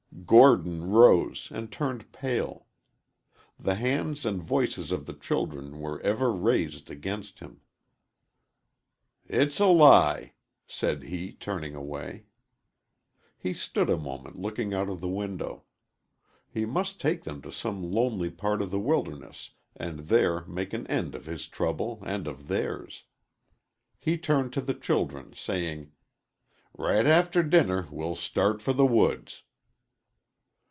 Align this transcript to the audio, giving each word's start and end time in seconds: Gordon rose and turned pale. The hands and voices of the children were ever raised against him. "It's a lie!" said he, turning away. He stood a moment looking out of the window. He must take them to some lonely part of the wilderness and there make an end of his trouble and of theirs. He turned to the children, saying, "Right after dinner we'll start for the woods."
Gordon 0.25 0.89
rose 0.91 1.49
and 1.51 1.69
turned 1.69 2.09
pale. 2.13 2.67
The 3.59 3.75
hands 3.75 4.25
and 4.25 4.41
voices 4.41 4.89
of 4.93 5.05
the 5.05 5.13
children 5.15 5.79
were 5.81 5.99
ever 6.03 6.31
raised 6.31 6.89
against 6.89 7.39
him. 7.39 7.61
"It's 9.25 9.59
a 9.59 9.65
lie!" 9.65 10.33
said 10.67 11.03
he, 11.03 11.33
turning 11.33 11.75
away. 11.75 12.25
He 13.35 13.53
stood 13.53 13.89
a 13.89 13.97
moment 13.97 14.37
looking 14.39 14.73
out 14.73 14.89
of 14.89 15.01
the 15.01 15.09
window. 15.09 15.63
He 16.49 16.65
must 16.65 17.01
take 17.01 17.23
them 17.23 17.41
to 17.41 17.51
some 17.51 17.83
lonely 17.91 18.29
part 18.29 18.61
of 18.61 18.69
the 18.71 18.79
wilderness 18.79 19.51
and 19.75 20.01
there 20.01 20.45
make 20.45 20.71
an 20.71 20.87
end 20.87 21.13
of 21.13 21.25
his 21.25 21.45
trouble 21.47 22.01
and 22.05 22.25
of 22.27 22.47
theirs. 22.47 23.03
He 23.99 24.17
turned 24.17 24.53
to 24.53 24.61
the 24.61 24.75
children, 24.75 25.33
saying, 25.33 25.91
"Right 26.77 27.07
after 27.07 27.41
dinner 27.43 27.87
we'll 27.91 28.15
start 28.15 28.61
for 28.61 28.71
the 28.71 28.85
woods." 28.85 29.43